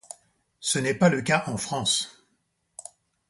[0.61, 2.25] Ce n'est pas le cas en France.